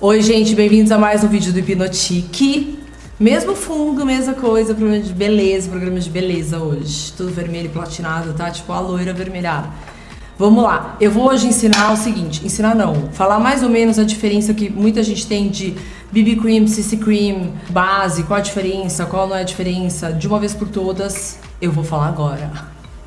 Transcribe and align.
Oi, 0.00 0.22
gente, 0.22 0.54
bem-vindos 0.54 0.92
a 0.92 0.96
mais 0.96 1.24
um 1.24 1.26
vídeo 1.26 1.52
do 1.52 1.58
Hipnotique. 1.58 2.78
Mesmo 3.18 3.56
fundo, 3.56 4.06
mesma 4.06 4.32
coisa, 4.32 4.72
programa 4.72 5.02
de 5.02 5.12
beleza, 5.12 5.68
programa 5.68 5.98
de 5.98 6.08
beleza 6.08 6.56
hoje. 6.60 7.12
Tudo 7.14 7.32
vermelho 7.32 7.66
e 7.66 7.68
platinado, 7.68 8.32
tá? 8.32 8.48
Tipo 8.48 8.72
a 8.72 8.78
loira 8.78 9.10
avermelhada. 9.10 9.68
Vamos 10.38 10.62
lá, 10.62 10.96
eu 11.00 11.10
vou 11.10 11.28
hoje 11.28 11.48
ensinar 11.48 11.92
o 11.92 11.96
seguinte, 11.96 12.46
ensinar 12.46 12.76
não, 12.76 13.10
falar 13.10 13.40
mais 13.40 13.64
ou 13.64 13.68
menos 13.68 13.98
a 13.98 14.04
diferença 14.04 14.54
que 14.54 14.70
muita 14.70 15.02
gente 15.02 15.26
tem 15.26 15.48
de 15.48 15.74
BB 16.12 16.36
Cream, 16.36 16.68
CC 16.68 16.96
Cream, 16.96 17.54
base, 17.68 18.22
qual 18.22 18.38
a 18.38 18.40
diferença, 18.40 19.04
qual 19.04 19.26
não 19.26 19.34
é 19.34 19.40
a 19.40 19.44
diferença, 19.44 20.12
de 20.12 20.28
uma 20.28 20.38
vez 20.38 20.54
por 20.54 20.68
todas, 20.68 21.40
eu 21.60 21.72
vou 21.72 21.82
falar 21.82 22.06
agora. 22.06 22.52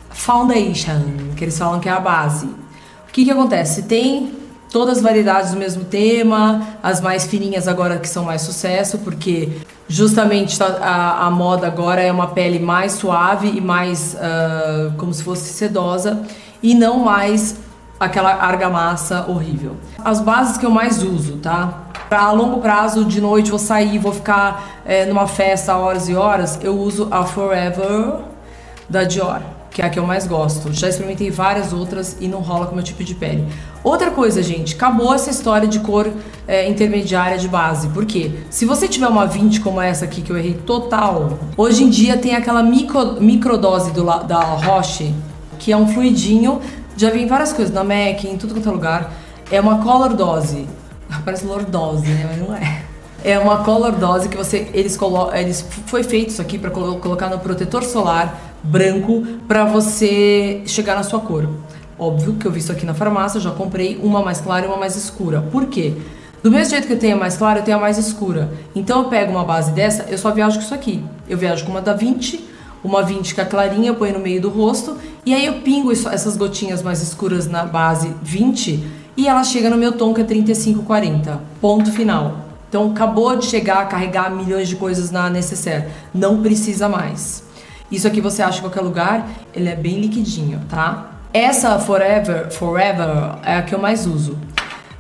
Foundation, 0.09 1.03
que 1.38 1.45
eles 1.45 1.58
falam 1.58 1.80
que 1.80 1.88
é 1.88 1.92
a 1.94 2.02
base. 2.02 2.48
O 2.48 3.14
que 3.14 3.23
que 3.23 3.31
acontece? 3.31 3.84
Tem 3.84 4.41
todas 4.71 4.98
as 4.98 5.03
variedades 5.03 5.52
do 5.52 5.57
mesmo 5.57 5.84
tema, 5.84 6.66
as 6.81 7.02
mais 7.02 7.25
fininhas 7.25 7.67
agora 7.67 7.99
que 7.99 8.07
são 8.07 8.23
mais 8.23 8.41
sucesso, 8.41 8.97
porque 8.99 9.49
justamente 9.88 10.57
tá, 10.57 10.77
a, 10.81 11.27
a 11.27 11.30
moda 11.30 11.67
agora 11.67 12.02
é 12.02 12.11
uma 12.11 12.27
pele 12.27 12.57
mais 12.57 12.94
suave 12.94 13.49
e 13.49 13.59
mais 13.59 14.16
uh, 14.16 14.94
como 14.97 15.13
se 15.13 15.21
fosse 15.23 15.53
sedosa 15.53 16.23
e 16.63 16.73
não 16.73 16.99
mais 16.99 17.57
aquela 17.99 18.34
argamassa 18.34 19.25
horrível. 19.27 19.75
As 20.03 20.21
bases 20.21 20.57
que 20.57 20.66
eu 20.66 20.72
mais 20.72 21.03
uso, 21.03 21.38
tá? 21.38 21.83
Pra 22.08 22.31
longo 22.31 22.61
prazo, 22.61 23.05
de 23.05 23.22
noite 23.22 23.49
vou 23.49 23.59
sair, 23.59 23.99
vou 23.99 24.13
ficar 24.13 24.81
é, 24.85 25.05
numa 25.05 25.27
festa 25.27 25.75
horas 25.75 26.09
e 26.09 26.16
horas, 26.16 26.58
eu 26.63 26.77
uso 26.77 27.08
a 27.11 27.23
Forever 27.25 28.19
da 28.89 29.03
Dior 29.03 29.41
que 29.71 29.81
é 29.81 29.85
a 29.85 29.89
que 29.89 29.98
eu 29.98 30.05
mais 30.05 30.27
gosto. 30.27 30.71
Já 30.73 30.89
experimentei 30.89 31.31
várias 31.31 31.71
outras 31.71 32.17
e 32.19 32.27
não 32.27 32.41
rola 32.41 32.66
com 32.66 32.73
o 32.73 32.75
meu 32.75 32.83
tipo 32.83 33.03
de 33.03 33.16
pele. 33.16 33.47
Outra 33.83 34.11
coisa, 34.11 34.44
gente, 34.44 34.75
acabou 34.75 35.13
essa 35.13 35.30
história 35.30 35.67
de 35.67 35.80
cor 35.80 36.11
é, 36.47 36.67
intermediária 36.69 37.38
de 37.38 37.47
base. 37.47 37.88
Por 37.88 38.05
quê? 38.05 38.31
Se 38.50 38.66
você 38.66 38.88
tiver 38.88 39.08
uma 39.08 39.25
20 39.25 39.61
como 39.61 39.81
essa 39.81 40.05
aqui, 40.05 40.22
que 40.22 40.30
eu 40.30 40.38
errei 40.38 40.53
total, 40.53 41.39
hoje 41.55 41.83
em 41.83 41.89
dia 41.89 42.17
tem 42.17 42.36
aquela 42.36 42.61
micro, 42.61 43.22
microdose 43.22 43.91
do, 43.91 44.03
da 44.03 44.41
Roche, 44.41 45.16
que 45.58 45.72
é 45.72 45.78
um 45.78 45.88
fluidinho, 45.88 46.59
já 46.97 47.09
vi 47.09 47.23
em 47.23 47.28
várias 47.28 47.53
coisas, 47.53 47.73
na 47.73 47.83
MAC, 47.83 48.28
em 48.28 48.38
tudo 48.38 48.53
quanto 48.53 48.67
é 48.67 48.72
lugar. 48.72 49.13
É 49.50 49.61
uma 49.61 49.80
color 49.80 50.13
dose. 50.13 50.67
Parece 51.23 51.45
lordose, 51.45 52.08
né? 52.08 52.25
Mas 52.30 52.47
não 52.47 52.56
é. 52.56 52.83
É 53.23 53.39
uma 53.39 53.63
color 53.63 53.91
dose 53.94 54.28
que 54.28 54.35
você 54.35 54.67
eles 54.73 54.97
colocam, 54.97 55.35
eles 55.35 55.63
foi 55.85 56.03
feito 56.03 56.30
isso 56.30 56.41
aqui 56.41 56.58
para 56.58 56.72
colocar 56.72 57.30
no 57.30 57.38
protetor 57.38 57.83
solar 57.83 58.50
branco 58.64 59.23
para 59.48 59.66
você 59.66 60.62
chegar 60.66 60.95
na 60.95 61.04
sua 61.04 61.20
cor. 61.20 61.48
Óbvio 61.98 62.34
que 62.34 62.45
eu 62.45 62.52
vi 62.52 62.59
isso 62.59 62.72
aqui 62.72 62.86
na 62.86 62.94
farmácia, 62.94 63.40
já 63.40 63.52
comprei 63.52 64.00
uma 64.02 64.22
mais 64.22 64.42
clara 64.42 64.66
e 64.66 64.68
uma 64.68 64.78
mais 64.78 64.95
escura. 64.95 65.42
Por 65.52 65.68
quê? 65.68 65.94
Do 66.42 66.50
mesmo 66.50 66.72
jeito 66.72 66.88
que 66.88 66.94
eu 66.94 67.00
tenho 67.00 67.16
a 67.16 67.20
mais 67.20 67.38
clara, 67.38 67.59
eu 67.59 67.64
tenho 67.64 67.78
a 67.78 67.80
mais 67.80 67.98
escura. 68.00 68.52
Então 68.76 69.03
eu 69.03 69.09
pego 69.09 69.31
uma 69.31 69.44
base 69.44 69.72
dessa, 69.72 70.06
eu 70.09 70.18
só 70.18 70.31
viajo 70.31 70.58
com 70.58 70.64
isso 70.64 70.73
aqui. 70.73 71.03
Eu 71.30 71.38
viajo 71.38 71.64
com 71.66 71.72
uma 71.72 71.81
da 71.81 71.94
20, 71.94 72.44
uma 72.84 73.03
20 73.03 73.36
que 73.36 73.42
é 73.42 73.45
clarinha, 73.45 73.90
eu 73.90 73.95
ponho 73.95 74.14
no 74.14 74.20
meio 74.20 74.42
do 74.42 74.50
rosto, 74.50 74.98
e 75.23 75.36
aí 75.36 75.46
eu 75.46 75.62
pingo 75.62 75.92
isso, 75.92 76.09
essas 76.09 76.36
gotinhas 76.36 76.81
mais 76.81 77.02
escuras 77.02 77.48
na 77.48 77.64
base 77.64 78.12
20 78.23 78.84
e 79.16 79.28
ela 79.28 79.44
chega 79.44 79.70
no 79.70 79.78
meu 79.78 79.92
tom 79.92 80.14
que 80.14 80.22
é 80.22 80.23
3540. 80.23 81.40
Ponto 81.62 81.92
final. 81.92 82.38
Então 82.68 82.90
acabou 82.90 83.36
de 83.36 83.46
chegar 83.46 83.81
a 83.81 83.86
carregar 83.86 84.31
milhões 84.31 84.68
de 84.68 84.75
coisas 84.75 85.12
na 85.12 85.30
necessaire. 85.30 85.90
Não 86.14 86.42
precisa 86.42 86.90
mais. 86.90 87.41
Isso 87.92 88.08
aqui 88.08 88.22
você 88.22 88.42
acha 88.42 88.59
em 88.59 88.61
qualquer 88.61 88.81
lugar, 88.81 89.30
ele 89.53 89.67
é 89.67 89.75
bem 89.75 90.00
liquidinho, 90.00 90.61
tá? 90.70 91.11
Essa 91.34 91.78
Forever, 91.80 92.52
Forever 92.52 93.38
é 93.44 93.56
a 93.58 93.61
que 93.61 93.75
eu 93.75 93.80
mais 93.80 94.06
uso. 94.06 94.38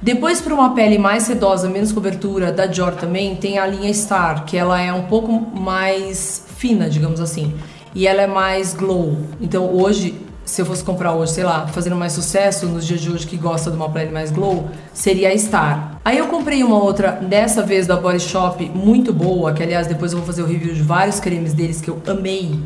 Depois, 0.01 0.41
para 0.41 0.53
uma 0.53 0.73
pele 0.73 0.97
mais 0.97 1.23
sedosa, 1.23 1.69
menos 1.69 1.91
cobertura, 1.91 2.51
da 2.51 2.65
Dior 2.65 2.93
também, 2.95 3.35
tem 3.35 3.59
a 3.59 3.67
linha 3.67 3.93
Star, 3.93 4.45
que 4.45 4.57
ela 4.57 4.81
é 4.81 4.91
um 4.91 5.03
pouco 5.03 5.31
mais 5.31 6.45
fina, 6.57 6.89
digamos 6.89 7.21
assim. 7.21 7.53
E 7.93 8.07
ela 8.07 8.21
é 8.21 8.27
mais 8.27 8.73
glow. 8.73 9.17
Então, 9.39 9.69
hoje, 9.73 10.19
se 10.45 10.61
eu 10.61 10.65
fosse 10.65 10.83
comprar 10.83 11.13
hoje, 11.13 11.33
sei 11.33 11.43
lá, 11.43 11.67
fazendo 11.67 11.95
mais 11.95 12.13
sucesso 12.13 12.65
nos 12.65 12.85
dias 12.85 13.01
de 13.01 13.11
hoje 13.11 13.27
que 13.27 13.37
gosta 13.37 13.69
de 13.69 13.77
uma 13.77 13.89
pele 13.89 14.11
mais 14.11 14.31
glow, 14.31 14.69
seria 14.93 15.29
a 15.29 15.37
Star. 15.37 15.99
Aí 16.03 16.17
eu 16.17 16.27
comprei 16.27 16.63
uma 16.63 16.77
outra, 16.77 17.11
dessa 17.11 17.61
vez 17.61 17.87
da 17.87 17.95
Body 17.95 18.19
Shop, 18.19 18.69
muito 18.73 19.13
boa, 19.13 19.53
que 19.53 19.63
aliás 19.63 19.87
depois 19.87 20.11
eu 20.11 20.17
vou 20.17 20.25
fazer 20.25 20.41
o 20.41 20.45
review 20.45 20.73
de 20.73 20.81
vários 20.81 21.19
cremes 21.19 21.53
deles 21.53 21.79
que 21.79 21.89
eu 21.89 22.01
amei. 22.07 22.59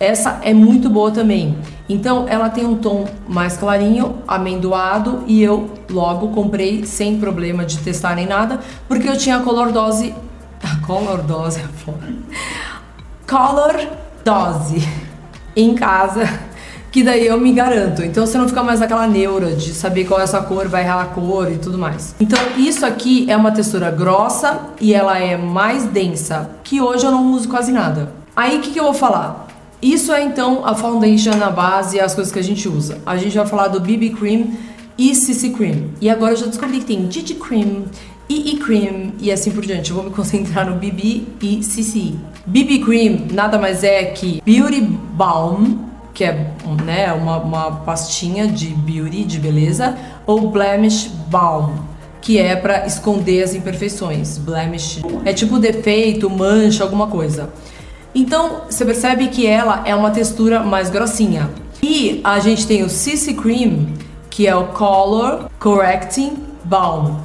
Essa 0.00 0.38
é 0.42 0.54
muito 0.54 0.88
boa 0.88 1.10
também. 1.10 1.58
Então 1.88 2.26
ela 2.28 2.48
tem 2.48 2.64
um 2.64 2.76
tom 2.76 3.04
mais 3.26 3.56
clarinho, 3.56 4.22
amendoado, 4.28 5.24
e 5.26 5.42
eu 5.42 5.70
logo 5.90 6.28
comprei 6.28 6.86
sem 6.86 7.18
problema 7.18 7.64
de 7.64 7.78
testar 7.78 8.14
nem 8.14 8.26
nada, 8.26 8.60
porque 8.86 9.08
eu 9.08 9.16
tinha 9.16 9.38
a 9.38 9.40
color 9.40 9.72
dose. 9.72 10.14
A 10.60 10.84
color 10.84 11.22
dose 11.22 11.60
é. 11.62 11.64
Color 13.30 13.86
dose 14.24 14.82
em 15.54 15.74
casa 15.74 16.28
que 16.90 17.02
daí 17.02 17.26
eu 17.26 17.38
me 17.38 17.52
garanto. 17.52 18.02
Então 18.02 18.26
você 18.26 18.38
não 18.38 18.48
fica 18.48 18.62
mais 18.62 18.80
aquela 18.80 19.06
neura 19.06 19.54
de 19.54 19.72
saber 19.72 20.04
qual 20.04 20.20
é 20.20 20.24
essa 20.24 20.40
cor, 20.42 20.68
vai 20.68 20.82
errar 20.82 21.02
a 21.02 21.06
cor 21.06 21.50
e 21.50 21.58
tudo 21.58 21.78
mais. 21.78 22.14
Então 22.20 22.38
isso 22.56 22.84
aqui 22.84 23.26
é 23.28 23.36
uma 23.36 23.52
textura 23.52 23.90
grossa 23.90 24.60
e 24.80 24.94
ela 24.94 25.18
é 25.18 25.36
mais 25.36 25.84
densa, 25.84 26.50
que 26.64 26.80
hoje 26.80 27.04
eu 27.04 27.10
não 27.10 27.32
uso 27.32 27.48
quase 27.48 27.72
nada. 27.72 28.12
Aí 28.34 28.58
o 28.58 28.60
que, 28.60 28.70
que 28.70 28.80
eu 28.80 28.84
vou 28.84 28.94
falar? 28.94 29.48
Isso 29.80 30.12
é 30.12 30.22
então 30.22 30.66
a 30.66 30.74
foundation 30.74 31.36
na 31.36 31.50
base 31.50 31.96
e 31.96 32.00
as 32.00 32.14
coisas 32.14 32.32
que 32.32 32.38
a 32.38 32.42
gente 32.42 32.68
usa. 32.68 32.98
A 33.06 33.16
gente 33.16 33.36
vai 33.36 33.46
falar 33.46 33.68
do 33.68 33.80
BB 33.80 34.10
Cream 34.10 34.46
e 34.96 35.14
CC 35.14 35.50
Cream. 35.50 35.90
E 36.00 36.10
agora 36.10 36.32
eu 36.32 36.36
já 36.36 36.46
descobri 36.46 36.80
que 36.80 36.84
tem 36.84 37.06
GG 37.06 37.34
Cream, 37.34 37.84
EE 38.28 38.56
Cream 38.58 39.12
e 39.20 39.30
assim 39.30 39.52
por 39.52 39.64
diante. 39.64 39.90
Eu 39.90 39.96
vou 39.96 40.04
me 40.04 40.10
concentrar 40.14 40.68
no 40.68 40.76
BB 40.76 41.24
e 41.40 41.62
CC. 41.62 42.14
BB 42.44 42.80
Cream 42.80 43.18
nada 43.32 43.58
mais 43.58 43.84
é 43.84 44.06
que 44.06 44.42
Beauty 44.44 44.80
Balm 44.80 45.87
que 46.14 46.24
é 46.24 46.52
né, 46.84 47.12
uma, 47.12 47.38
uma 47.38 47.70
pastinha 47.70 48.46
de 48.46 48.68
beauty, 48.68 49.24
de 49.24 49.38
beleza, 49.38 49.96
ou 50.26 50.50
Blemish 50.50 51.10
Balm, 51.28 51.74
que 52.20 52.38
é 52.38 52.56
para 52.56 52.86
esconder 52.86 53.42
as 53.42 53.54
imperfeições. 53.54 54.38
Blemish 54.38 55.00
é 55.24 55.32
tipo 55.32 55.58
defeito, 55.58 56.28
mancha, 56.28 56.82
alguma 56.82 57.06
coisa. 57.06 57.50
Então 58.14 58.62
você 58.68 58.84
percebe 58.84 59.28
que 59.28 59.46
ela 59.46 59.82
é 59.84 59.94
uma 59.94 60.10
textura 60.10 60.60
mais 60.60 60.90
grossinha. 60.90 61.50
E 61.82 62.20
a 62.24 62.40
gente 62.40 62.66
tem 62.66 62.82
o 62.82 62.88
CC 62.88 63.34
Cream, 63.34 63.86
que 64.28 64.46
é 64.46 64.56
o 64.56 64.68
Color 64.68 65.48
Correcting 65.60 66.36
Balm, 66.64 67.16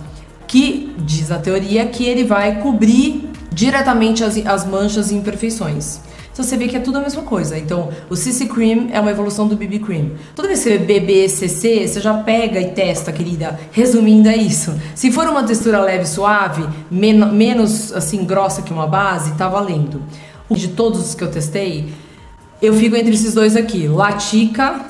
que 0.47 0.95
diz 0.99 1.31
a 1.31 1.39
teoria 1.39 1.85
que 1.87 2.05
ele 2.05 2.23
vai 2.23 2.61
cobrir 2.61 3.29
diretamente 3.51 4.23
as, 4.23 4.37
as 4.45 4.65
manchas 4.65 5.11
e 5.11 5.15
imperfeições. 5.15 5.99
Então 6.33 6.43
você 6.43 6.57
vê 6.57 6.67
que 6.67 6.75
é 6.75 6.79
tudo 6.79 6.97
a 6.97 7.01
mesma 7.01 7.21
coisa. 7.21 7.55
Então, 7.55 7.89
o 8.09 8.15
CC 8.15 8.47
Cream 8.47 8.87
é 8.91 8.99
uma 8.99 9.11
evolução 9.11 9.47
do 9.47 9.55
BB 9.55 9.79
Cream. 9.79 10.11
Toda 10.35 10.47
vez 10.47 10.63
que 10.63 10.69
você 10.69 10.79
BB, 10.79 11.29
CC, 11.29 11.87
você 11.87 12.01
já 12.01 12.15
pega 12.15 12.59
e 12.59 12.71
testa, 12.71 13.11
querida. 13.11 13.59
Resumindo, 13.71 14.27
é 14.27 14.35
isso. 14.35 14.73
Se 14.95 15.11
for 15.11 15.27
uma 15.27 15.43
textura 15.43 15.79
leve, 15.79 16.07
suave, 16.07 16.67
men 16.89 17.23
menos 17.31 17.93
assim 17.93 18.25
grossa 18.25 18.63
que 18.63 18.73
uma 18.73 18.87
base, 18.87 19.33
tá 19.35 19.47
valendo. 19.47 20.01
De 20.49 20.69
todos 20.69 20.99
os 20.99 21.13
que 21.13 21.23
eu 21.23 21.29
testei, 21.29 21.93
eu 22.59 22.73
fico 22.73 22.95
entre 22.95 23.13
esses 23.13 23.35
dois 23.35 23.55
aqui. 23.55 23.87
Latica 23.87 24.83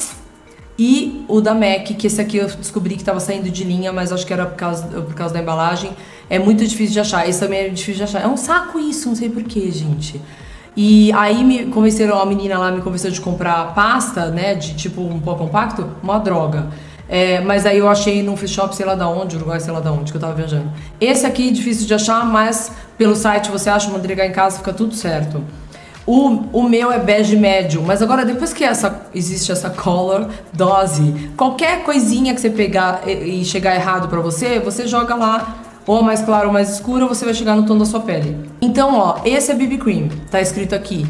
e 0.79 1.25
o 1.27 1.41
da 1.41 1.53
MAC, 1.53 1.93
que 1.95 2.07
esse 2.07 2.21
aqui 2.21 2.37
eu 2.37 2.47
descobri 2.47 2.95
que 2.95 3.01
estava 3.01 3.19
saindo 3.19 3.49
de 3.49 3.65
linha, 3.65 3.91
mas 3.91 4.13
acho 4.13 4.25
que 4.25 4.31
era 4.31 4.45
por 4.45 4.55
causa, 4.55 4.87
por 4.87 5.13
causa 5.13 5.33
da 5.33 5.41
embalagem. 5.41 5.91
É 6.29 6.39
muito 6.39 6.65
difícil 6.65 6.93
de 6.93 6.99
achar. 7.01 7.27
Esse 7.27 7.41
também 7.41 7.59
é 7.59 7.67
difícil 7.67 7.95
de 7.95 8.03
achar. 8.03 8.21
É 8.21 8.27
um 8.27 8.37
saco 8.37 8.79
isso, 8.79 9.09
não 9.09 9.15
sei 9.15 9.29
porquê, 9.29 9.69
gente. 9.71 10.21
E 10.75 11.11
aí 11.13 11.43
me 11.43 11.65
convenceram, 11.67 12.19
a 12.19 12.25
menina 12.25 12.57
lá 12.57 12.71
me 12.71 12.81
convenceu 12.81 13.11
de 13.11 13.21
comprar 13.21 13.73
pasta, 13.75 14.27
né, 14.27 14.55
de 14.55 14.73
tipo 14.73 15.01
um 15.01 15.19
pó 15.19 15.35
compacto, 15.35 15.87
uma 16.01 16.17
droga. 16.19 16.67
É, 17.07 17.41
mas 17.41 17.65
aí 17.65 17.77
eu 17.77 17.87
achei 17.87 18.23
num 18.23 18.35
free 18.35 18.47
shop, 18.47 18.75
sei 18.75 18.85
lá 18.85 18.95
da 18.95 19.07
onde, 19.07 19.35
Uruguai, 19.35 19.59
sei 19.59 19.71
lá 19.71 19.79
da 19.79 19.91
onde, 19.91 20.11
que 20.11 20.17
eu 20.17 20.21
tava 20.21 20.33
viajando. 20.33 20.71
Esse 20.99 21.25
aqui 21.25 21.49
é 21.49 21.51
difícil 21.51 21.85
de 21.85 21.93
achar, 21.93 22.25
mas 22.25 22.71
pelo 22.97 23.15
site 23.15 23.51
você 23.51 23.69
acha, 23.69 23.89
entregar 23.91 24.25
em 24.25 24.31
casa, 24.31 24.57
fica 24.57 24.73
tudo 24.73 24.95
certo. 24.95 25.43
O, 26.05 26.43
o 26.51 26.63
meu 26.63 26.91
é 26.91 26.99
bege 26.99 27.37
médio, 27.37 27.81
mas 27.81 28.01
agora 28.01 28.25
depois 28.25 28.51
que 28.51 28.63
essa, 28.63 29.03
existe 29.15 29.51
essa 29.51 29.69
color 29.69 30.27
dose, 30.51 31.31
qualquer 31.37 31.83
coisinha 31.83 32.33
que 32.33 32.41
você 32.41 32.49
pegar 32.49 33.07
e, 33.07 33.41
e 33.41 33.45
chegar 33.45 33.75
errado 33.75 34.09
para 34.09 34.19
você, 34.19 34.59
você 34.59 34.85
joga 34.85 35.15
lá 35.15 35.62
ou 35.85 36.01
mais 36.01 36.21
claro 36.21 36.47
ou 36.47 36.53
mais 36.53 36.69
escuro, 36.69 37.07
você 37.07 37.25
vai 37.25 37.33
chegar 37.33 37.55
no 37.55 37.65
tom 37.65 37.77
da 37.77 37.85
sua 37.85 37.99
pele. 37.99 38.37
Então, 38.61 38.95
ó, 38.97 39.19
esse 39.25 39.51
é 39.51 39.55
BB 39.55 39.77
Cream, 39.77 40.09
tá 40.29 40.41
escrito 40.41 40.73
aqui. 40.73 41.05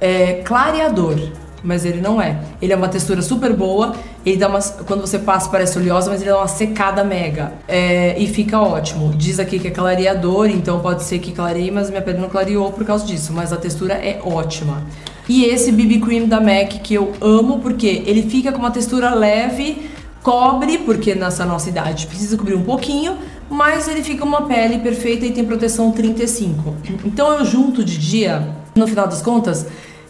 É 0.00 0.42
clareador, 0.44 1.18
mas 1.62 1.84
ele 1.84 2.00
não 2.00 2.20
é. 2.20 2.40
Ele 2.60 2.72
é 2.72 2.76
uma 2.76 2.88
textura 2.88 3.20
super 3.22 3.52
boa, 3.52 3.94
ele 4.24 4.36
dá 4.36 4.48
uma, 4.48 4.60
quando 4.60 5.00
você 5.02 5.18
passa 5.18 5.48
parece 5.50 5.78
oleosa, 5.78 6.10
mas 6.10 6.20
ele 6.20 6.30
dá 6.30 6.38
uma 6.38 6.48
secada 6.48 7.04
mega. 7.04 7.52
É, 7.68 8.18
e 8.18 8.26
fica 8.26 8.60
ótimo. 8.60 9.12
Diz 9.14 9.38
aqui 9.38 9.58
que 9.58 9.68
é 9.68 9.70
clareador, 9.70 10.48
então 10.48 10.80
pode 10.80 11.02
ser 11.02 11.18
que 11.18 11.32
clareie, 11.32 11.70
mas 11.70 11.90
minha 11.90 12.02
pele 12.02 12.18
não 12.18 12.28
clareou 12.28 12.72
por 12.72 12.84
causa 12.84 13.04
disso, 13.04 13.32
mas 13.32 13.52
a 13.52 13.56
textura 13.56 13.94
é 13.94 14.20
ótima. 14.24 14.82
E 15.28 15.44
esse 15.44 15.70
BB 15.70 16.00
Cream 16.00 16.26
da 16.26 16.40
MAC 16.40 16.80
que 16.80 16.94
eu 16.94 17.12
amo 17.20 17.60
porque 17.60 18.02
ele 18.06 18.22
fica 18.22 18.50
com 18.50 18.58
uma 18.58 18.70
textura 18.70 19.14
leve, 19.14 19.90
cobre, 20.22 20.78
porque 20.78 21.14
nessa 21.14 21.44
nossa 21.44 21.68
idade 21.68 22.06
precisa 22.06 22.36
cobrir 22.36 22.54
um 22.54 22.64
pouquinho, 22.64 23.16
mais 23.54 23.88
ele 23.88 24.02
fica 24.02 24.24
uma 24.24 24.42
pele 24.42 24.78
perfeita 24.78 25.26
e 25.26 25.32
tem 25.32 25.44
proteção 25.44 25.90
35. 25.90 26.74
Então 27.04 27.38
eu 27.38 27.44
junto 27.44 27.84
de 27.84 27.98
dia, 27.98 28.54
no 28.74 28.86
final 28.86 29.06
das 29.06 29.20
contas, 29.20 29.66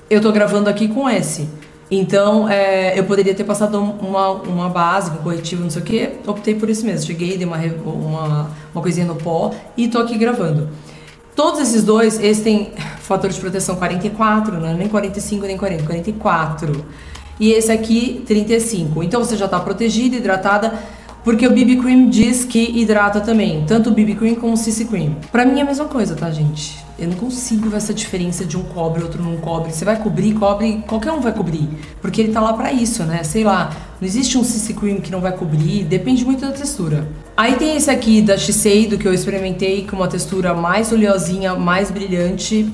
eu 0.09 0.21
tô 0.21 0.31
gravando 0.31 0.69
aqui 0.69 0.89
com 0.89 1.09
esse. 1.09 1.49
Então, 1.91 2.49
é, 2.49 2.97
eu 2.97 3.03
poderia 3.05 3.35
ter 3.35 3.43
passado 3.43 3.77
uma, 3.81 4.31
uma 4.31 4.69
base, 4.69 5.11
um 5.11 5.17
corretivo, 5.17 5.65
não 5.65 5.71
sei 5.71 5.83
o 5.83 5.85
que, 5.85 6.11
optei 6.25 6.55
por 6.55 6.71
isso 6.71 6.87
mesmo. 6.87 7.05
Cheguei, 7.05 7.37
dei 7.37 7.45
uma, 7.45 7.57
uma, 7.57 8.51
uma 8.73 8.83
coisinha 8.83 9.07
no 9.07 9.17
pó 9.17 9.53
e 9.77 9.89
tô 9.89 9.99
aqui 9.99 10.17
gravando. 10.17 10.69
Todos 11.35 11.61
esses 11.61 11.83
dois, 11.83 12.23
esse 12.23 12.43
tem 12.43 12.73
fator 13.01 13.31
de 13.31 13.41
proteção 13.41 13.75
44, 13.75 14.61
não 14.61 14.69
é 14.69 14.75
nem 14.75 14.87
45 14.87 15.47
nem 15.47 15.57
40, 15.57 15.83
44. 15.85 16.85
E 17.41 17.53
esse 17.53 17.73
aqui, 17.73 18.23
35. 18.27 19.03
Então 19.03 19.25
você 19.25 19.37
já 19.37 19.47
está 19.47 19.59
protegida, 19.59 20.15
hidratada, 20.15 20.75
porque 21.25 21.47
o 21.47 21.51
BB 21.51 21.77
Cream 21.77 22.09
diz 22.09 22.45
que 22.45 22.81
hidrata 22.81 23.21
também, 23.21 23.65
tanto 23.67 23.91
o 23.91 23.93
BB 23.93 24.15
Cream 24.15 24.35
como 24.37 24.55
o 24.55 24.57
CC 24.57 24.87
Cream. 24.87 25.17
Pra 25.31 25.45
mim 25.45 25.59
é 25.59 25.63
a 25.63 25.67
mesma 25.67 25.85
coisa, 25.85 26.15
tá, 26.15 26.31
gente? 26.31 26.79
Eu 26.99 27.09
não 27.09 27.17
consigo 27.17 27.69
ver 27.69 27.79
essa 27.79 27.95
diferença 27.95 28.45
de 28.45 28.57
um 28.57 28.63
cobre, 28.63 29.03
outro 29.03 29.23
não 29.23 29.37
cobre. 29.39 29.73
Você 29.73 29.85
vai 29.85 29.97
cobrir, 29.97 30.35
cobre, 30.35 30.83
qualquer 30.87 31.13
um 31.13 31.21
vai 31.21 31.33
cobrir, 31.33 31.69
porque 32.01 32.21
ele 32.21 32.33
tá 32.33 32.41
lá 32.41 32.53
para 32.53 32.73
isso, 32.73 33.05
né? 33.05 33.23
Sei 33.23 33.45
lá, 33.45 33.71
não 34.01 34.07
existe 34.07 34.37
um 34.37 34.45
CC 34.45 34.75
Cream 34.75 35.01
que 35.01 35.11
não 35.11 35.21
vai 35.21 35.33
cobrir, 35.33 35.85
depende 35.85 36.25
muito 36.25 36.41
da 36.41 36.53
textura. 36.53 37.07
Aí 37.37 37.57
tem 37.57 37.77
esse 37.77 37.91
aqui 37.91 38.21
da 38.21 38.37
Shiseido 38.37 38.99
que 38.99 39.07
eu 39.07 39.15
experimentei 39.15 39.87
com 39.87 39.97
uma 39.97 40.09
textura 40.09 40.55
mais 40.55 40.93
oleosinha, 40.93 41.55
mais 41.55 41.91
brilhante. 41.91 42.71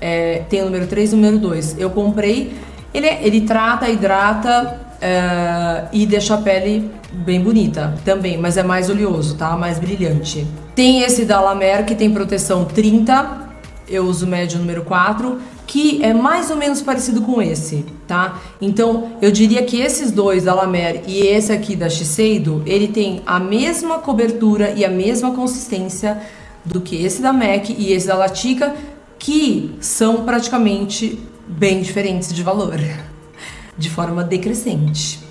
É, 0.00 0.42
tem 0.48 0.62
o 0.62 0.66
número 0.66 0.86
3 0.86 1.12
e 1.12 1.14
o 1.14 1.16
número 1.16 1.38
2. 1.38 1.78
Eu 1.78 1.90
comprei, 1.90 2.54
ele, 2.92 3.06
é, 3.06 3.26
ele 3.26 3.40
trata, 3.40 3.88
hidrata 3.88 4.80
é, 5.00 5.84
e 5.92 6.06
deixa 6.06 6.34
a 6.34 6.38
pele 6.38 6.90
bem 7.14 7.40
bonita 7.40 7.94
também, 8.04 8.36
mas 8.38 8.56
é 8.56 8.62
mais 8.62 8.90
oleoso, 8.90 9.36
tá? 9.36 9.56
Mais 9.56 9.78
brilhante. 9.78 10.46
Tem 10.74 11.02
esse 11.02 11.24
da 11.24 11.40
La 11.40 11.54
Mer 11.54 11.84
que 11.86 11.94
tem 11.94 12.10
proteção 12.10 12.64
30, 12.64 13.48
eu 13.88 14.04
uso 14.04 14.26
médio 14.26 14.58
número 14.58 14.82
4, 14.82 15.38
que 15.66 16.02
é 16.02 16.12
mais 16.12 16.50
ou 16.50 16.56
menos 16.56 16.82
parecido 16.82 17.22
com 17.22 17.40
esse, 17.40 17.84
tá? 18.06 18.40
Então, 18.60 19.12
eu 19.22 19.30
diria 19.30 19.62
que 19.62 19.80
esses 19.80 20.10
dois 20.10 20.44
da 20.44 20.54
La 20.54 20.66
Mer 20.66 21.02
e 21.06 21.18
esse 21.26 21.52
aqui 21.52 21.74
da 21.74 21.88
Shiseido, 21.88 22.62
ele 22.66 22.88
tem 22.88 23.22
a 23.24 23.38
mesma 23.38 23.98
cobertura 23.98 24.70
e 24.70 24.84
a 24.84 24.90
mesma 24.90 25.32
consistência 25.32 26.20
do 26.64 26.80
que 26.80 27.04
esse 27.04 27.20
da 27.20 27.32
MAC 27.32 27.74
e 27.76 27.92
esse 27.92 28.06
da 28.06 28.16
Latica, 28.16 28.74
que 29.18 29.74
são 29.80 30.24
praticamente 30.24 31.18
bem 31.46 31.80
diferentes 31.80 32.32
de 32.32 32.42
valor, 32.42 32.78
de 33.76 33.90
forma 33.90 34.24
decrescente. 34.24 35.23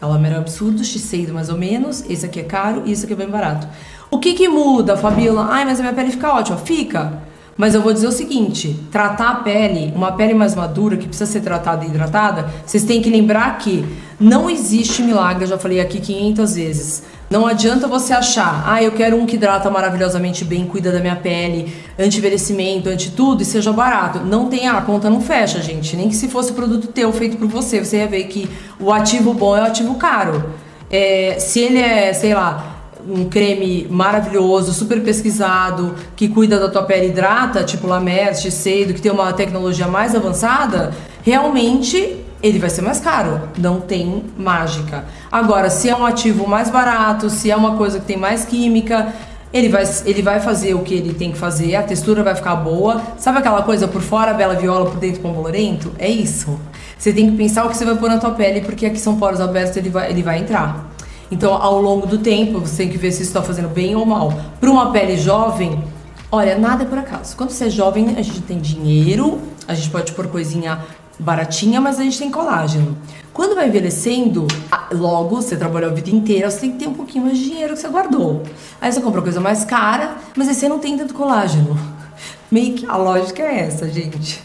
A 0.00 0.06
Lamer 0.06 0.32
é 0.32 0.36
um 0.36 0.40
absurdo, 0.40 0.84
Shiseido 0.84 1.32
mais 1.32 1.48
ou 1.48 1.56
menos, 1.56 2.04
esse 2.08 2.26
aqui 2.26 2.40
é 2.40 2.44
caro 2.44 2.82
e 2.84 2.92
esse 2.92 3.04
aqui 3.04 3.14
é 3.14 3.16
bem 3.16 3.28
barato. 3.28 3.66
O 4.10 4.18
que 4.18 4.34
que 4.34 4.48
muda, 4.48 4.96
Fabiola? 4.96 5.48
Ai, 5.50 5.64
mas 5.64 5.80
a 5.80 5.82
minha 5.82 5.94
pele 5.94 6.10
fica 6.10 6.32
ótima. 6.32 6.56
Fica. 6.58 7.22
Mas 7.56 7.74
eu 7.74 7.80
vou 7.80 7.92
dizer 7.92 8.06
o 8.06 8.12
seguinte: 8.12 8.76
tratar 8.90 9.30
a 9.30 9.34
pele, 9.36 9.92
uma 9.94 10.12
pele 10.12 10.34
mais 10.34 10.54
madura 10.54 10.96
que 10.96 11.06
precisa 11.06 11.30
ser 11.30 11.40
tratada 11.40 11.84
e 11.84 11.88
hidratada, 11.88 12.48
vocês 12.64 12.84
têm 12.84 13.00
que 13.00 13.08
lembrar 13.08 13.58
que 13.58 13.84
não 14.20 14.48
existe 14.48 15.02
milagre, 15.02 15.44
eu 15.44 15.48
já 15.48 15.58
falei 15.58 15.80
aqui 15.80 16.00
500 16.00 16.54
vezes. 16.54 17.02
Não 17.28 17.44
adianta 17.44 17.88
você 17.88 18.12
achar, 18.12 18.62
ah, 18.66 18.80
eu 18.80 18.92
quero 18.92 19.16
um 19.16 19.26
que 19.26 19.34
hidrata 19.34 19.68
maravilhosamente 19.68 20.44
bem, 20.44 20.64
cuida 20.64 20.92
da 20.92 21.00
minha 21.00 21.16
pele, 21.16 21.74
anti-envelhecimento, 21.98 22.88
anti-tudo 22.88 23.42
e 23.42 23.44
seja 23.44 23.72
barato. 23.72 24.20
Não 24.20 24.48
tem, 24.48 24.68
a 24.68 24.80
conta 24.80 25.10
não 25.10 25.20
fecha, 25.20 25.60
gente. 25.60 25.96
Nem 25.96 26.08
que 26.08 26.14
se 26.14 26.28
fosse 26.28 26.52
produto 26.52 26.86
teu 26.86 27.12
feito 27.12 27.36
por 27.36 27.48
você, 27.48 27.84
você 27.84 27.98
ia 27.98 28.06
ver 28.06 28.24
que 28.24 28.48
o 28.78 28.92
ativo 28.92 29.34
bom 29.34 29.56
é 29.56 29.62
o 29.62 29.64
ativo 29.64 29.96
caro. 29.96 30.50
É, 30.88 31.36
se 31.40 31.58
ele 31.58 31.80
é, 31.80 32.12
sei 32.12 32.32
lá, 32.32 32.75
um 33.08 33.28
creme 33.28 33.86
maravilhoso, 33.90 34.72
super 34.72 35.02
pesquisado, 35.02 35.94
que 36.14 36.28
cuida 36.28 36.58
da 36.58 36.68
tua 36.68 36.82
pele 36.82 37.06
hidrata, 37.06 37.62
tipo 37.64 37.86
La 37.86 38.00
Mer, 38.00 38.34
Shiseido, 38.36 38.94
que 38.94 39.00
tem 39.00 39.12
uma 39.12 39.32
tecnologia 39.32 39.86
mais 39.86 40.14
avançada, 40.14 40.92
realmente 41.22 42.16
ele 42.42 42.58
vai 42.58 42.70
ser 42.70 42.82
mais 42.82 43.00
caro. 43.00 43.40
Não 43.58 43.80
tem 43.80 44.24
mágica. 44.36 45.04
Agora, 45.30 45.70
se 45.70 45.88
é 45.88 45.96
um 45.96 46.04
ativo 46.04 46.46
mais 46.46 46.70
barato, 46.70 47.30
se 47.30 47.50
é 47.50 47.56
uma 47.56 47.76
coisa 47.76 47.98
que 47.98 48.06
tem 48.06 48.16
mais 48.16 48.44
química, 48.44 49.12
ele 49.52 49.68
vai, 49.68 49.84
ele 50.04 50.22
vai 50.22 50.40
fazer 50.40 50.74
o 50.74 50.80
que 50.80 50.94
ele 50.94 51.14
tem 51.14 51.32
que 51.32 51.38
fazer, 51.38 51.74
a 51.76 51.82
textura 51.82 52.22
vai 52.22 52.34
ficar 52.34 52.56
boa. 52.56 53.00
Sabe 53.16 53.38
aquela 53.38 53.62
coisa 53.62 53.88
por 53.88 54.02
fora, 54.02 54.34
bela 54.34 54.54
viola, 54.54 54.90
por 54.90 54.98
dentro, 54.98 55.20
pombo 55.20 55.40
lorento? 55.40 55.92
É 55.98 56.08
isso. 56.08 56.58
Você 56.98 57.12
tem 57.12 57.30
que 57.30 57.36
pensar 57.36 57.64
o 57.64 57.68
que 57.68 57.76
você 57.76 57.84
vai 57.84 57.96
pôr 57.96 58.08
na 58.08 58.18
tua 58.18 58.30
pele, 58.30 58.60
porque 58.60 58.86
aqui 58.86 58.98
são 58.98 59.16
poros 59.16 59.40
abertos, 59.40 59.76
ele 59.76 59.90
vai, 59.90 60.10
ele 60.10 60.22
vai 60.22 60.38
entrar. 60.38 60.95
Então, 61.30 61.54
ao 61.54 61.80
longo 61.80 62.06
do 62.06 62.18
tempo, 62.18 62.60
você 62.60 62.84
tem 62.84 62.88
que 62.88 62.98
ver 62.98 63.10
se 63.10 63.22
está 63.22 63.42
fazendo 63.42 63.68
bem 63.68 63.96
ou 63.96 64.06
mal. 64.06 64.32
Para 64.60 64.70
uma 64.70 64.92
pele 64.92 65.16
jovem, 65.16 65.82
olha, 66.30 66.56
nada 66.56 66.84
é 66.84 66.86
por 66.86 66.98
acaso. 66.98 67.36
Quando 67.36 67.50
você 67.50 67.66
é 67.66 67.70
jovem, 67.70 68.14
a 68.16 68.22
gente 68.22 68.40
tem 68.42 68.58
dinheiro, 68.58 69.40
a 69.66 69.74
gente 69.74 69.90
pode 69.90 70.12
pôr 70.12 70.28
coisinha 70.28 70.80
baratinha, 71.18 71.80
mas 71.80 71.98
a 71.98 72.02
gente 72.02 72.18
tem 72.18 72.30
colágeno. 72.30 72.96
Quando 73.32 73.54
vai 73.54 73.68
envelhecendo, 73.68 74.46
logo 74.92 75.36
você 75.36 75.56
trabalhou 75.56 75.90
a 75.90 75.92
vida 75.92 76.10
inteira, 76.10 76.50
você 76.50 76.60
tem 76.60 76.72
que 76.72 76.78
ter 76.78 76.88
um 76.88 76.94
pouquinho 76.94 77.24
mais 77.24 77.38
de 77.38 77.44
dinheiro 77.44 77.74
que 77.74 77.80
você 77.80 77.88
guardou. 77.88 78.42
Aí 78.80 78.92
você 78.92 79.00
compra 79.00 79.20
coisa 79.20 79.40
mais 79.40 79.64
cara, 79.64 80.16
mas 80.36 80.48
aí 80.48 80.54
você 80.54 80.68
não 80.68 80.78
tem 80.78 80.96
tanto 80.96 81.12
colágeno. 81.12 81.76
Meio 82.50 82.74
que 82.74 82.86
a 82.86 82.96
lógica 82.96 83.42
é 83.42 83.60
essa, 83.60 83.88
gente. 83.88 84.42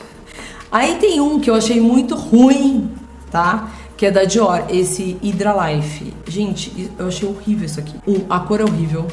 Aí 0.71 0.95
tem 0.95 1.21
um 1.21 1.39
que 1.39 1.49
eu 1.49 1.55
achei 1.55 1.79
muito 1.79 2.15
ruim, 2.15 2.89
tá? 3.29 3.69
Que 4.01 4.07
é 4.07 4.09
da 4.09 4.23
Dior, 4.23 4.65
esse 4.67 5.15
Hydra 5.21 5.53
Life. 5.53 6.11
Gente, 6.27 6.89
eu 6.97 7.07
achei 7.07 7.29
horrível 7.29 7.67
isso 7.67 7.79
aqui. 7.79 7.93
Um, 8.07 8.25
a 8.31 8.39
cor 8.39 8.59
é 8.59 8.63
horrível. 8.63 9.05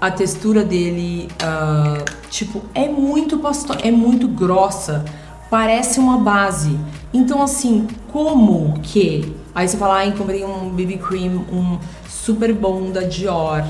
A 0.00 0.10
textura 0.10 0.64
dele, 0.64 1.28
uh, 1.34 2.02
tipo, 2.30 2.62
é 2.74 2.88
muito 2.88 3.40
pasto 3.40 3.76
é 3.86 3.90
muito 3.90 4.26
grossa. 4.26 5.04
Parece 5.50 6.00
uma 6.00 6.16
base. 6.16 6.80
Então, 7.12 7.42
assim, 7.42 7.86
como 8.10 8.80
que... 8.80 9.36
Aí 9.54 9.68
você 9.68 9.76
fala, 9.76 10.02
ah, 10.02 10.12
comprei 10.12 10.42
um 10.46 10.70
BB 10.70 10.96
Cream, 10.96 11.44
um 11.52 11.78
super 12.08 12.54
bom 12.54 12.90
da 12.90 13.02
Dior. 13.02 13.62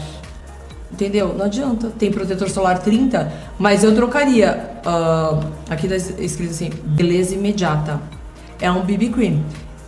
Entendeu? 0.92 1.34
Não 1.36 1.46
adianta. 1.46 1.90
Tem 1.98 2.12
protetor 2.12 2.48
solar 2.48 2.78
30, 2.78 3.32
mas 3.58 3.82
eu 3.82 3.96
trocaria. 3.96 4.70
Uh, 4.86 5.44
aqui 5.68 5.88
tá 5.88 5.96
escrito 5.96 6.50
assim: 6.50 6.70
beleza 6.84 7.34
imediata. 7.34 8.00
É 8.60 8.70
um 8.70 8.82
BB 8.82 9.08
Cream 9.08 9.40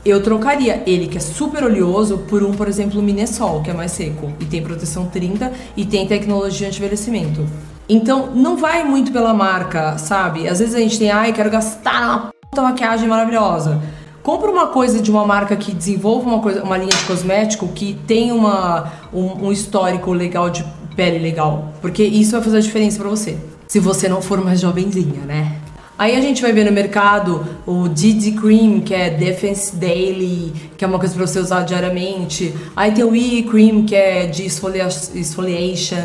eu 0.04 0.22
trocaria 0.22 0.82
ele, 0.86 1.06
que 1.06 1.16
é 1.16 1.20
super 1.20 1.64
oleoso, 1.64 2.18
por 2.18 2.42
um, 2.42 2.52
por 2.52 2.68
exemplo, 2.68 3.02
Minesol, 3.02 3.62
que 3.62 3.70
é 3.70 3.74
mais 3.74 3.92
seco 3.92 4.32
e 4.38 4.44
tem 4.44 4.62
proteção 4.62 5.06
30 5.06 5.50
e 5.76 5.84
tem 5.84 6.06
tecnologia 6.06 6.68
anti-envelhecimento. 6.68 7.46
Então, 7.88 8.30
não 8.34 8.56
vai 8.56 8.84
muito 8.84 9.12
pela 9.12 9.32
marca, 9.32 9.96
sabe? 9.98 10.48
Às 10.48 10.58
vezes 10.58 10.74
a 10.74 10.78
gente 10.78 10.98
tem, 10.98 11.10
ai, 11.10 11.32
quero 11.32 11.50
gastar 11.50 12.02
uma 12.02 12.32
puta 12.50 12.62
maquiagem 12.62 13.08
maravilhosa. 13.08 13.80
Compra 14.22 14.50
uma 14.50 14.68
coisa 14.68 15.00
de 15.00 15.10
uma 15.10 15.26
marca 15.26 15.54
que 15.54 15.72
desenvolva 15.72 16.28
uma, 16.28 16.40
coisa, 16.40 16.62
uma 16.62 16.78
linha 16.78 16.94
de 16.94 17.04
cosmético 17.04 17.68
que 17.68 17.94
tem 18.06 18.32
uma, 18.32 18.90
um, 19.12 19.46
um 19.46 19.52
histórico 19.52 20.12
legal 20.12 20.48
de 20.48 20.64
pele 20.96 21.18
legal. 21.18 21.72
Porque 21.82 22.02
isso 22.02 22.32
vai 22.32 22.42
fazer 22.42 22.58
a 22.58 22.60
diferença 22.60 22.98
para 22.98 23.08
você. 23.08 23.36
Se 23.66 23.78
você 23.78 24.08
não 24.08 24.22
for 24.22 24.42
mais 24.42 24.60
jovenzinha, 24.60 25.20
né? 25.26 25.63
Aí 25.96 26.16
a 26.16 26.20
gente 26.20 26.42
vai 26.42 26.52
ver 26.52 26.64
no 26.64 26.72
mercado 26.72 27.46
o 27.64 27.88
DD 27.88 28.32
Cream, 28.32 28.80
que 28.80 28.92
é 28.92 29.10
Defense 29.10 29.76
Daily, 29.76 30.52
que 30.76 30.84
é 30.84 30.88
uma 30.88 30.98
coisa 30.98 31.14
para 31.14 31.24
você 31.24 31.38
usar 31.38 31.62
diariamente. 31.62 32.52
Aí 32.74 32.90
tem 32.90 33.04
o 33.04 33.14
E 33.14 33.44
Cream, 33.44 33.84
que 33.84 33.94
é 33.94 34.26
de 34.26 34.44
exfoliation, 34.44 36.00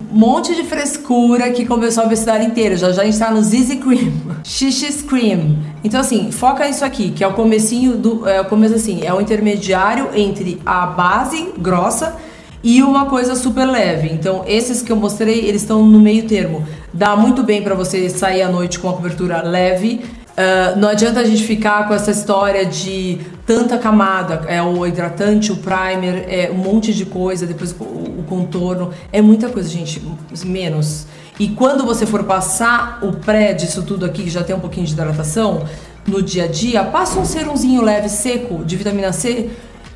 um 0.00 0.18
monte 0.18 0.56
de 0.56 0.64
frescura 0.64 1.52
que 1.52 1.64
começou 1.64 2.02
a 2.02 2.16
cidade 2.16 2.44
inteira. 2.44 2.76
Já 2.76 2.90
já 2.90 3.02
a 3.02 3.04
gente 3.04 3.18
tá 3.18 3.30
no 3.30 3.40
ZZ 3.40 3.76
Cream, 3.76 4.12
XX 4.42 5.02
Cream. 5.02 5.58
Então 5.84 6.00
assim, 6.00 6.32
foca 6.32 6.66
nisso 6.66 6.84
aqui, 6.84 7.12
que 7.12 7.22
é 7.22 7.28
o 7.28 7.34
comecinho 7.34 7.96
do, 7.96 8.28
é 8.28 8.40
o 8.40 8.46
começo 8.46 8.74
assim, 8.74 9.04
é 9.04 9.14
o 9.14 9.20
intermediário 9.20 10.08
entre 10.12 10.60
a 10.66 10.86
base 10.86 11.52
grossa 11.56 12.16
e 12.64 12.82
uma 12.82 13.04
coisa 13.04 13.36
super 13.36 13.66
leve. 13.66 14.08
Então, 14.10 14.42
esses 14.46 14.80
que 14.80 14.90
eu 14.90 14.96
mostrei, 14.96 15.40
eles 15.40 15.60
estão 15.60 15.84
no 15.84 16.00
meio 16.00 16.26
termo. 16.26 16.66
Dá 16.92 17.14
muito 17.14 17.42
bem 17.42 17.62
para 17.62 17.74
você 17.74 18.08
sair 18.08 18.40
à 18.40 18.48
noite 18.48 18.78
com 18.78 18.88
uma 18.88 18.96
cobertura 18.96 19.42
leve. 19.42 20.00
Uh, 20.30 20.80
não 20.80 20.88
adianta 20.88 21.20
a 21.20 21.24
gente 21.24 21.44
ficar 21.44 21.86
com 21.86 21.94
essa 21.94 22.10
história 22.10 22.64
de 22.64 23.20
tanta 23.46 23.78
camada, 23.78 24.46
é 24.48 24.60
o 24.60 24.84
hidratante, 24.84 25.52
o 25.52 25.56
primer, 25.58 26.24
é 26.28 26.50
um 26.50 26.56
monte 26.56 26.92
de 26.92 27.04
coisa, 27.04 27.46
depois 27.46 27.72
o, 27.78 27.84
o 27.84 28.24
contorno, 28.26 28.90
é 29.12 29.20
muita 29.20 29.48
coisa, 29.50 29.68
gente, 29.68 30.02
menos. 30.44 31.06
E 31.38 31.48
quando 31.48 31.84
você 31.84 32.06
for 32.06 32.24
passar 32.24 32.98
o 33.02 33.12
pré 33.12 33.52
disso 33.52 33.82
tudo 33.82 34.06
aqui, 34.06 34.24
que 34.24 34.30
já 34.30 34.42
tem 34.42 34.56
um 34.56 34.60
pouquinho 34.60 34.86
de 34.86 34.92
hidratação, 34.92 35.64
no 36.06 36.22
dia 36.22 36.44
a 36.44 36.48
dia, 36.48 36.84
passa 36.84 37.18
um 37.18 37.24
serumzinho 37.24 37.82
leve, 37.82 38.08
seco, 38.08 38.64
de 38.64 38.76
vitamina 38.76 39.12
C, 39.12 39.50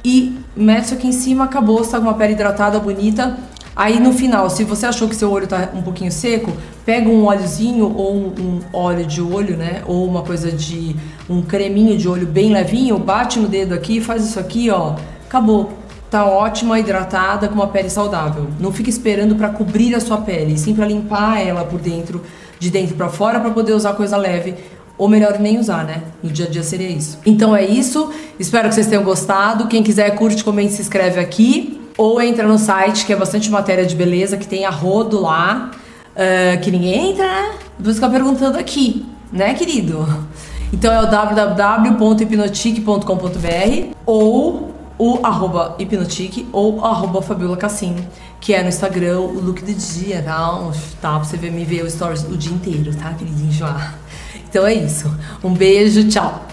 e 0.04 0.38
mete 0.56 0.94
aqui 0.94 1.06
em 1.06 1.12
cima, 1.12 1.44
acabou, 1.44 1.78
você 1.78 1.92
tá 1.92 1.98
com 1.98 2.04
uma 2.04 2.14
pele 2.14 2.32
hidratada, 2.32 2.78
bonita. 2.78 3.36
Aí 3.78 4.00
no 4.00 4.12
final, 4.12 4.50
se 4.50 4.64
você 4.64 4.86
achou 4.86 5.08
que 5.08 5.14
seu 5.14 5.30
olho 5.30 5.46
tá 5.46 5.68
um 5.72 5.82
pouquinho 5.82 6.10
seco, 6.10 6.52
pega 6.84 7.08
um 7.08 7.24
óleozinho 7.26 7.94
ou 7.96 8.12
um, 8.12 8.26
um, 8.26 8.60
óleo 8.72 9.06
de 9.06 9.22
olho, 9.22 9.56
né? 9.56 9.82
Ou 9.86 10.04
uma 10.04 10.22
coisa 10.22 10.50
de 10.50 10.96
um 11.30 11.42
creminho 11.42 11.96
de 11.96 12.08
olho 12.08 12.26
bem 12.26 12.52
levinho, 12.52 12.98
bate 12.98 13.38
no 13.38 13.46
dedo 13.46 13.72
aqui, 13.74 14.00
faz 14.00 14.24
isso 14.24 14.40
aqui, 14.40 14.68
ó. 14.68 14.96
Acabou. 15.28 15.72
tá 16.10 16.24
ótima, 16.24 16.80
hidratada, 16.80 17.46
com 17.46 17.54
uma 17.54 17.68
pele 17.68 17.88
saudável. 17.88 18.48
Não 18.58 18.72
fica 18.72 18.90
esperando 18.90 19.36
para 19.36 19.50
cobrir 19.50 19.94
a 19.94 20.00
sua 20.00 20.18
pele, 20.18 20.58
sim 20.58 20.74
para 20.74 20.86
limpar 20.86 21.40
ela 21.40 21.64
por 21.64 21.78
dentro, 21.78 22.24
de 22.58 22.70
dentro 22.70 22.96
para 22.96 23.08
fora, 23.08 23.38
para 23.38 23.50
poder 23.50 23.74
usar 23.74 23.92
coisa 23.92 24.16
leve. 24.16 24.56
Ou 24.98 25.08
melhor, 25.08 25.38
nem 25.38 25.58
usar, 25.58 25.84
né? 25.84 26.02
No 26.22 26.30
dia 26.30 26.46
a 26.46 26.50
dia 26.50 26.62
seria 26.62 26.88
isso. 26.88 27.18
Então 27.24 27.56
é 27.56 27.64
isso. 27.64 28.10
Espero 28.38 28.68
que 28.68 28.74
vocês 28.74 28.88
tenham 28.88 29.04
gostado. 29.04 29.68
Quem 29.68 29.82
quiser, 29.82 30.10
curte, 30.16 30.42
comente, 30.42 30.72
se 30.72 30.82
inscreve 30.82 31.20
aqui. 31.20 31.80
Ou 31.96 32.20
entra 32.20 32.46
no 32.46 32.58
site, 32.58 33.06
que 33.06 33.12
é 33.12 33.16
bastante 33.16 33.50
matéria 33.50 33.86
de 33.86 33.94
beleza, 33.94 34.36
que 34.36 34.46
tem 34.46 34.66
a 34.66 34.70
rodo 34.70 35.20
lá. 35.20 35.70
Uh, 36.14 36.60
que 36.60 36.70
ninguém 36.72 37.12
entra, 37.12 37.24
né? 37.24 37.52
Depois 37.78 37.94
ficar 37.94 38.10
perguntando 38.10 38.58
aqui, 38.58 39.06
né, 39.32 39.54
querido? 39.54 40.04
Então 40.72 40.92
é 40.92 41.00
o 41.00 41.06
www.hipnotique.com.br 41.06 43.94
ou 44.04 44.74
o 44.98 45.20
arroba 45.22 45.76
hipnotique 45.78 46.46
ou 46.52 46.84
arroba 46.84 47.22
Fabiola 47.22 47.56
Cassino, 47.56 48.04
que 48.40 48.52
é 48.52 48.62
no 48.62 48.68
Instagram 48.68 49.20
o 49.20 49.40
look 49.40 49.62
do 49.62 49.72
dia, 49.72 50.20
tá? 50.22 50.70
Tá, 51.00 51.10
pra 51.10 51.24
você 51.24 51.36
ver, 51.36 51.52
me 51.52 51.64
ver 51.64 51.84
o 51.84 51.90
stories 51.90 52.24
o 52.24 52.36
dia 52.36 52.52
inteiro, 52.52 52.92
tá, 52.96 53.14
queridinho? 53.14 53.52
Então 54.48 54.66
é 54.66 54.74
isso. 54.74 55.14
Um 55.44 55.52
beijo, 55.52 56.08
tchau! 56.08 56.47